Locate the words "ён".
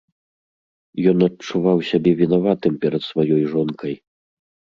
1.11-1.17